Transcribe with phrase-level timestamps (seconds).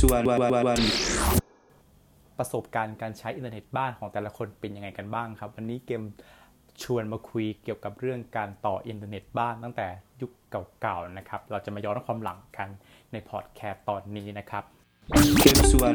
[0.00, 0.40] ส่วนวัน
[2.38, 6.02] ประสบการณ์การใช้อินเทอร์เน็ตบ้านของแต่ละคนเป็นยังไงกันบ้างครับ วันนี้เกม
[6.82, 9.86] ชวนมาคุยเกี่ยวกับเรื่องการต่ออินเทอร์เน็ตบ้านตั้งแต่
[10.20, 10.30] ยุค
[10.80, 12.68] เก่าๆนะครับ เราจะมาย้อนความหลังกัน
[13.12, 14.64] ในพอดแคสต์ตอนนี้นะครับ
[15.40, 15.90] เกมส่วน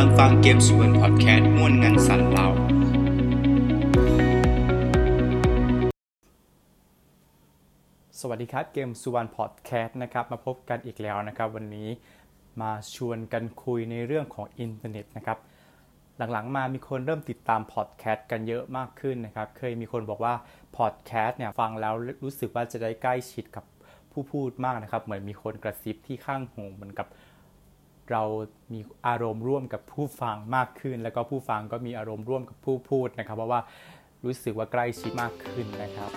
[0.00, 2.46] ลังฟังเกมสุวรรณพอดแคสต์ม่วนงันสันเรา
[8.20, 11.88] สวัสดีครับเกมสุวรรณพอดแคสต์นะครับมาพบกันอีกแล้วนะครับ วันนี้
[12.60, 15.38] มาชวนกันคุยในเรื่องของอินเทอร์เน็ตนะครับ
[16.32, 20.34] หลังๆมามีคนเริ่มติดตามพอดแคสต์กันเยอะมากขึ้นนะครับ เคยมีคนบอกว่า
[20.76, 21.94] พอดแคสต์เนี่ยฟังแล้ว
[22.24, 23.64] รู้สึกว่าจะได้ใกล้ชิดกับ
[24.12, 27.08] ผู้พูดมากนะครับ เหมือนมีคนกระซิบที่ข้างหูเหมือนกับ
[28.10, 28.22] เรา
[28.72, 33.60] มีอารมณ์ร่วมกับผู้ฟังมากขึ้น แล้วก็ผู้ฟังก็มีอารมณ์ร่วมกับผู้พูดนะครับ เพราะว่า
[34.24, 36.10] รู้สึกว่าใกล้ชิดมากขึ้นนะครับ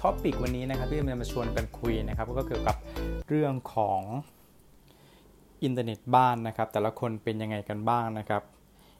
[0.00, 2.76] topic วันนี้นะครับที่จะมาชวนกันคุยนะครับก็เกี่ยวกับ
[3.28, 4.00] เรื่องของ
[5.64, 8.42] อินเทอร์เน็ตบ้านนะครับ แต่ละคนเป็นยังไงกันบ้างนะครับ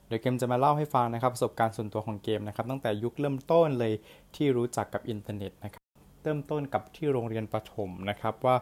[0.06, 3.92] เดี๋ยวเกมจะมาเล่าให้ฟังนะครับประสบการณ์ส่วนตัวของเกมนะครับ ตั้งแต่ยุคเริ่มต้นเลย
[4.37, 5.83] ที่รู้จักกับอินเทอร์เน็ตนะครับ
[6.22, 8.56] เริ่มต้นกับที่โรงเรียนประถมนะครับว่า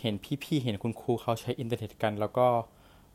[0.00, 2.46] เห็นพี่ๆเห็นคุณครูเขาใช้อินเทอร์เน็ตกัน แล้วก็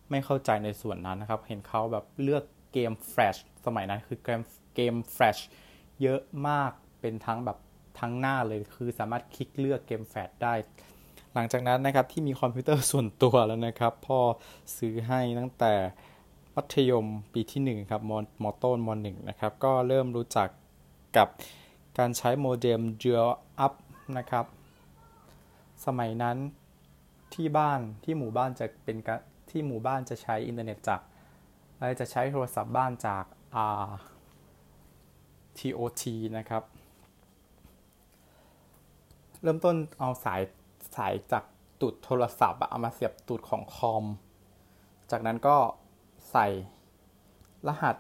[0.10, 4.42] ไม่เข้าใจในส่วนนั้นนะครับ เห็นเขาแบบเลือกเกมแฟลชสมัยนั้นคือเกม
[4.76, 5.38] เกมแฟลช
[6.02, 7.58] เยอะมากเป็นทั้งแบบ
[8.00, 10.54] ทั้งหน้าเลยคือสามารถคลิกเลือกเกมแฟลชได้
[11.34, 14.20] หลังจากนั้นนะครับที่มีคอมพิวเตอร์ส่วนตัวแล้วนะครับ พ่อ
[14.78, 15.74] ซื้อให้ตั้งแต่
[16.56, 18.12] มัธยมปีที่1ครับม
[18.44, 20.50] มต้นมหนึ่งนะครับ ก็เริ่มรู้จัก
[21.18, 21.28] กับ
[21.98, 23.32] การใช้โมเด็ม Dual
[23.66, 23.74] Up
[24.18, 24.46] นะครับ
[25.86, 26.38] สมัยนั้น
[27.34, 29.10] ที่บ้านที่หมู่บ้านจะเป็นก
[29.50, 31.02] ที่หมู่บ้านจะใช้อินเทอร์เน็ตจาก
[32.00, 33.26] จะใช้โทรศัพท์บ้านจาก
[33.82, 33.86] R
[35.58, 36.04] TOT
[36.38, 36.64] นะครับ
[39.42, 40.42] เริ่มต้นเอาสาย
[40.96, 41.44] สายจาก
[41.82, 44.06] ตูดโทรศัพท์เอามาเสียบตูดของคอม
[45.12, 45.58] จากนั้นก็
[46.32, 46.48] ใส่
[47.68, 47.96] รหัส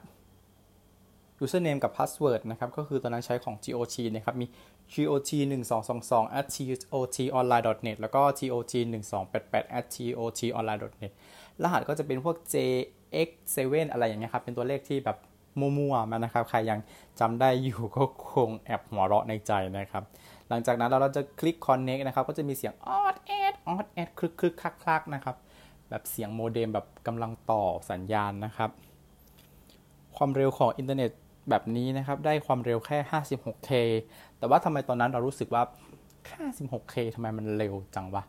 [1.45, 4.47] username กับ password นะครับ ก็คือตอนนั้นใช้ของ GOT นะครับ มี
[4.93, 9.77] GOT 1 2 2 2 at GOT online net แล้วก็ GOT 1 2 8 8
[9.77, 11.13] at GOT online net
[11.63, 13.59] รหัสก็จะเป็นพวก JX7
[13.91, 15.17] อะไรอย่างเงี้ยครับ เป็นตัวเลขที่แบบ
[15.59, 16.79] มั่วๆมานะครับ ใครยัง
[17.19, 18.03] จำได้อยู่ก็
[18.33, 20.03] คงแอบหัวเราะในใจนะครับ
[20.49, 25.35] หลังจากนั้นเราจะคลิก connect นะครับ ก็จะมีเสียง ออดแอดออดแอดคลึกคลึกคลักคลักนะครับ
[25.89, 28.69] แบบเสียงโมเด็มแบบกำลังต่อสัญญาณนะครับ
[30.17, 31.11] ความเร็วของอินเทอร์เน็ต
[31.49, 33.71] แบบนี้นะครับ ได้ความเร็วแค่ 56K
[34.37, 35.63] แต่ว่าทำไมตอนนั้นเรารู้สึกว่า
[36.31, 38.23] 56K ทำไมมันเร็วจังวะ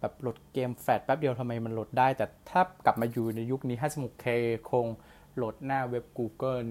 [0.00, 4.26] แบบโหลดเกมแฟลชแป๊บเดียวทำไมมันโหลดได้ แต่ถ้ากลับมาอยู่ในยุคนี้ 56K
[4.70, 4.86] คง
[5.36, 6.68] โหลดหน้าเว็บ Google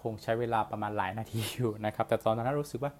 [0.00, 2.92] คงใช้เวลาประมาณหลายนาทีอยู่นะครับ แต่ตอนนั้นรู้สึกว่า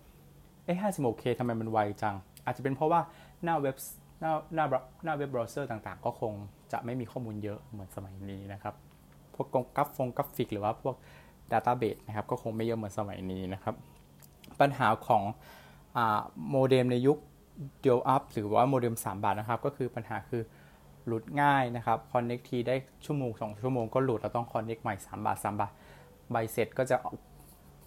[0.65, 2.15] เอ๊ะ 56K ทำไมมันไวจัง
[2.45, 3.01] อาจจะเป็นเพราะว่า
[3.45, 3.77] หน้าเว็บ
[4.21, 4.65] หน้าหน้า
[5.05, 6.33] หน้าเว็บเบราว์เซอร์ต่างๆ ก็คง
[6.73, 8.75] จะไม่มีข้อมูลเยอะเหมือนสมัยนี้นะครับ
[9.35, 10.97] พวกกราฟฟงกราฟิกหรือว่าพวก
[11.53, 13.75] Database นะครับก็คงไม่เยอะเหมือนสมัยนี้นะครับ
[14.61, 15.23] ปัญหาของ
[16.51, 17.19] โมเด็มในยุค
[17.85, 20.43] Dial Up หรือว่าโมเด็ม3 บาทนะครับ ก็คือปัญหาคือ
[21.07, 25.73] หลุดง่ายนะครับ Connect ทีได้ชั่วโมง 2 ชั่วโมงก็หลุดเราต้อง Connect ใหม่ 3 บาท 3 บาท
[26.31, 26.97] ใบเสร็จก็จะ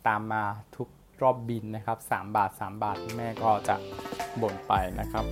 [0.07, 0.43] ตามมา
[0.75, 0.87] ทุก
[1.21, 3.75] รอบบิลนะครับ 3 บาท 3 บาทแม่ก็จะ
[4.41, 5.25] บ่นไปนะครับ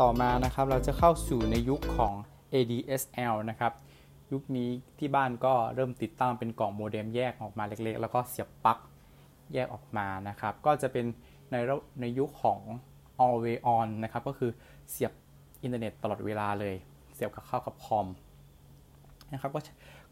[0.00, 2.14] ต่อมานะครับเราจะเข้าสู่ในยุคของ
[2.54, 3.72] ADSL นะครับ
[4.32, 8.78] ยุคนี้ที่บ้านก็เริ่มติดตั้งเป็นกล่องโมเด็มแยกออกมาเล็กๆ แล้วก็เสียบปลั๊ก
[9.54, 11.06] แยกออกมานะครับ ก็จะเป็น
[11.50, 11.56] ใน
[12.00, 12.60] ในยุคของ
[13.24, 14.50] always on นะครับ ก็คือ
[14.90, 15.12] เสียบ
[15.62, 16.74] อินเทอร์เน็ตตลอดเวลาเลย
[17.14, 18.06] เสียบกับเข้ากับคอม
[19.32, 19.60] นะครับก็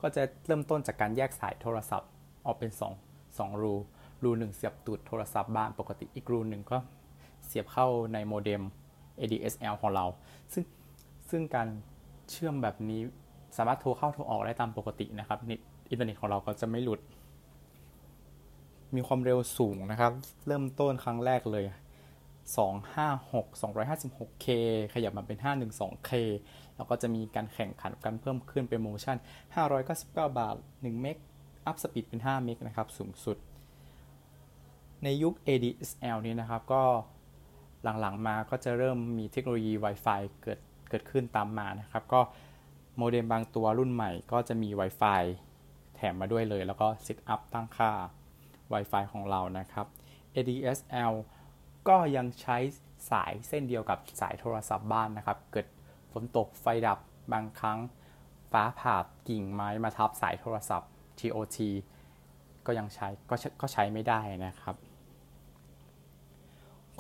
[0.02, 2.10] ก็จะเริ่มต้นจากการแยกสายโทรศัพท์
[2.46, 3.74] ออกเป็น 2 2 รู
[4.24, 6.78] รูหนึ่งเสียบตูดโทรศัพท์บ้านปกติอีกรูหนึ่งก็
[7.46, 8.62] เสียบเข้าในโมเด็ม
[9.20, 10.06] ADSL ของเรา
[10.52, 10.64] ซึ่ง
[11.30, 11.68] ซึ่งการ
[12.30, 13.00] เชื่อมแบบนี้
[13.56, 15.38] สามารถโทรเข้าโทรออกได้ตามปกตินะครับ
[15.90, 17.00] อินเทอร์เน็ตของเราก็จะไม่หลุด
[18.96, 20.12] มีความเร็วสูงนะครับ
[20.46, 21.64] เริ่มต้นครั้งแรกเลย
[22.48, 24.46] 256 256K
[24.94, 26.10] ขยับมาเป็น 512K
[26.76, 29.16] แล้วก็จะมีการแข่งขันกันเพิ่มขึ้นเป็นโปรโมชั่น
[29.76, 31.16] 599 บาท 1 เมก
[31.66, 33.36] up speed เป็น 5 เมกนะครับ สูงสุด
[35.04, 36.82] ในยุค ADSL นี้นะครับ ก็
[38.00, 40.58] หลังๆมาก็จะเริ่มมีเทคโนโลยี Wi-Fi เกิด
[40.90, 42.20] เกิดขึ้นตามมานะครับ ก็
[43.00, 45.22] โมเด็มบางตัวรุ่นใหม่ก็จะมี Wi-Fi
[45.94, 47.90] แถมมาด้วยเลย แล้วก็ setup ตั้งค่า
[48.72, 49.86] Wi-Fi ของเรานะครับ
[50.34, 51.12] ADSL
[51.88, 52.56] ก็ยังใช้
[53.10, 55.66] สายเส้นเดียวกับสายโทรศัพท์บ้านนะครับ เกิด
[56.12, 56.98] ฝนตกไฟดับ
[57.32, 57.78] บางครั้ง
[58.52, 58.96] ฟ้าผ่า
[59.28, 61.58] กิ่งไม้มาทับสายโทรศัพท์ TOT
[62.66, 64.76] ก็ยังใช้ก็ก็ใช้ไม่ได้นะครับ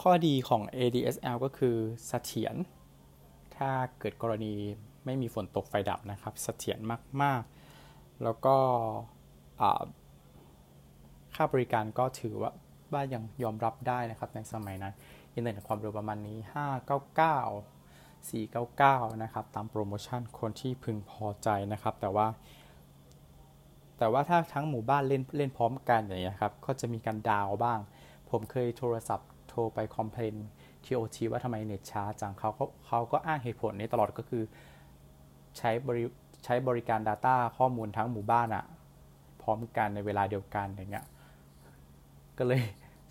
[0.00, 2.54] ข้อดีของ ADSL ก็คือเสถียร
[3.56, 4.54] ถ้าเกิดกรณี
[5.04, 6.78] ไม่มีฝนตกไฟดับนะครับเสถียร
[7.22, 8.56] มากๆ แล้วก็
[11.34, 12.50] ค่าบริการก็ถือว่า
[12.92, 14.94] บ้านยังยอมรับได้นะครับในสมัยนั้น
[15.34, 16.38] อินเทอร์เน็ตความเร็วประมาณนี้
[17.18, 22.26] 599 499 นะครับ ตามโปรโมชั่นคนที่พึงพอใจนะครับ แต่ว่า
[23.98, 27.78] แต่ว่าถ้าทั้งหมู่บ้านเล่นเล่นพร้อมกันอย่างเงี้ยครับ ก็จะมีการ down บ้าง
[28.30, 30.34] ผมเคยโทรศัพท์โทรไป complain
[30.84, 34.42] TOT ว่าทำไมเน็ตช้าจังเขาก็เขาก็อ้างเหตุผลนี้ตลอดก็คือ
[35.58, 36.04] ใช้บริ
[36.44, 38.64] ใช้บริการ Data ข้อมูลทั้งหมู่บ้านอะ
[39.42, 41.06] พร้อมกันในเวลาเดียวกันอย่างเงี้ย
[42.38, 42.62] ก็เลย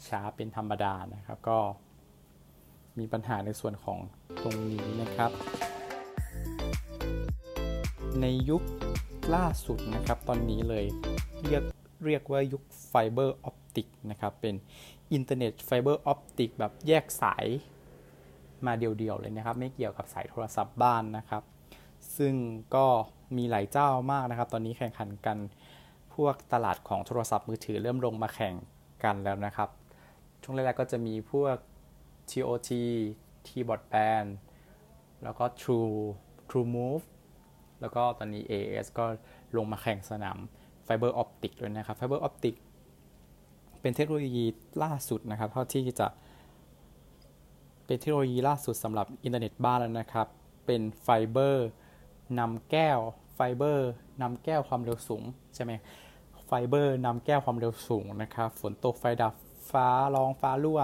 [0.07, 1.57] ช้าเป็นธรรมดานะครับก็
[2.99, 3.99] มีปัญหาในส่วนของ
[4.43, 5.31] ตรงนี้นะครับ
[8.21, 8.63] ในยุค
[9.35, 10.85] ล่าสุดนะครับตอนนี้เลย
[11.45, 11.63] เรียก
[12.05, 14.55] เรียกว่ายุคไฟเบอร์ออปติกนะครับเป็น
[15.13, 17.45] อินเทอร์เน็ตไฟเบอร์ออปติกแบบแยกสาย
[18.65, 21.43] มาเดียวๆเลยนะครับ ไม่เกี่ยวกับสายโทรศัพท์บ้านนะครับ
[22.17, 22.33] ซึ่ง
[22.75, 22.85] ก็
[23.37, 25.37] มีหลายเจ้ามากนะครับ ตอนนี้แข่งขันกัน
[26.15, 28.55] พวกตลาดของโทรศัพท์มือถือเริ่มลงมาแข่ง
[29.03, 29.69] กันแล้วนะครับ
[30.41, 31.55] ช่วงแรกๆก็จะมีพวก
[32.29, 32.69] TOT
[33.45, 34.29] 3 Broadband
[35.23, 35.95] แล้วก็ True
[36.49, 37.05] True Move
[37.81, 39.05] แล้วก็ตอนนี้ AIS ก็
[39.57, 40.37] ลงมาแข่งสนาม
[40.83, 42.55] ไฟเบอร์ออปติกด้วยนะครับไฟเบอร์ออปติก
[43.81, 44.45] เป็นเทคโนโลยี
[44.83, 46.07] ล่าสุดนะครับ เท่าที่จะ
[47.85, 50.27] เป็นเทคโนโลยีล่าสุดสำหรับอินเทอร์เน็ตบ้านแล้วนะครับ
[50.65, 51.67] เป็นไฟเบอร์
[52.39, 52.99] นำแก้ว
[53.35, 53.91] ไฟเบอร์
[54.21, 55.23] นำแก้วความเร็วสูง
[55.55, 55.71] ใช่ไหม
[56.45, 59.33] ไฟเบอร์นำแก้วความเร็วสูงนะครับฝนตกไฟดับ
[59.71, 60.81] ฟ้าร้องฟ้ารั่ว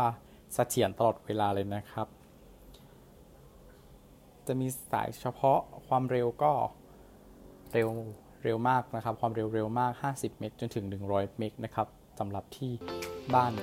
[0.54, 2.08] เสถียรตลอดเวลาเลยนะครับ
[4.48, 6.52] จะมีสายเฉพาะความเร็วก็
[7.72, 7.90] เร็ว
[8.44, 11.88] เร็วมากนะครับ ความเร็วเร็วมาก 50 เมกจนถึง 100 เมกนะครับ
[12.20, 12.72] สำหรับที่
[13.34, 13.54] บ้าน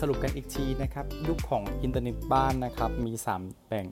[0.00, 3.86] สรุปกันอีกทีนะครับ ยุคของอินเทอร์เน็ตบ้านนะครับ มี 3 แบ่ง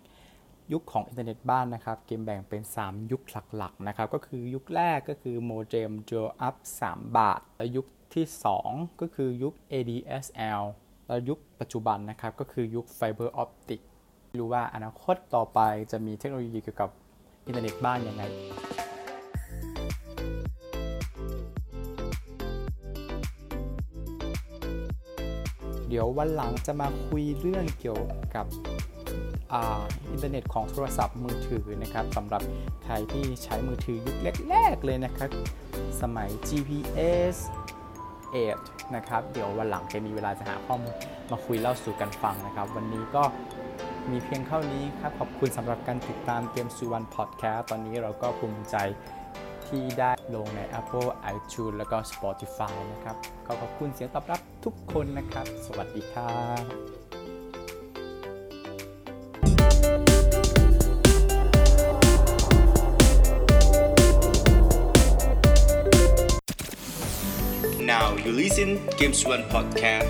[0.72, 3.22] ยุคของอินเทอร์เน็ตบ้านนะครับ เกมแบ่งเป็น 3 ยุค
[3.56, 6.54] หลักๆนะครับ ก็คือยุคแรกก็คือโมเด็ม Dial Up
[6.86, 8.24] 3บาท และยุคที่
[8.64, 10.62] 2 ก็คือยุค ADSL
[11.06, 13.80] และยุคปัจจุบันนะครับ ก็คือยุคไฟเบอร์ออปติก
[14.40, 15.60] รู้ว่าอนาคตต่อไป
[15.92, 16.90] จะมีเทคโนโลยีเกี่ยวกับ
[17.46, 18.22] อินเทอร์เน็ตบ้านยังไง
[25.88, 28.02] เดี๋ยววันหลังจะมาคุยเรื่องเกี่ยว
[28.34, 28.46] กับ
[29.54, 32.42] อินเทอร์เน็ตของโทรศัพท์มือถือนะครับสำหรับ
[32.84, 34.16] ใครที่ใช้มือถือยุค
[34.50, 35.30] แรกๆเลยนะครับ
[36.02, 37.36] สมัย GPS
[38.16, 40.94] 8นะครับเดี๋ยววันหลังจะมีเวลาจะหาข้อมูล
[41.30, 43.24] มาคุยเล่าสู่กันฟังนะครับ วันนี้ก็
[44.10, 48.76] มีเพียงเท่านี้ครับ ขอบคุณสำหรับการติดตามเกมซูวันพอดแคสต์ตอนนี้เราก็ภูมิใจ
[49.66, 53.16] ที่ได้ลงใน Apple iTunes แล้วก็ Spotify นะครับ
[53.46, 57.01] ก็ขอบคุณเสียงตอบรับทุกคนนะครับ สวัสดีครับ
[68.52, 70.06] Listen Games One Podcast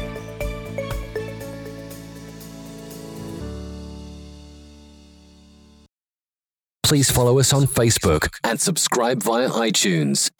[6.83, 10.31] Please follow us on Facebook and subscribe via iTunes.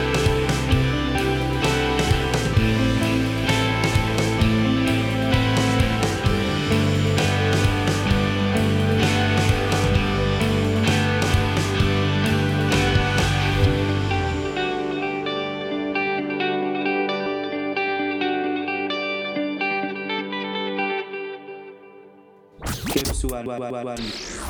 [23.41, 24.42] Games One